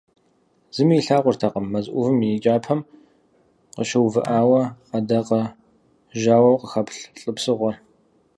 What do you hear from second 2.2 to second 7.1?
и кӏапэм къыщыувыӏауэ ӏэдакъэжьауэу къыхэплъ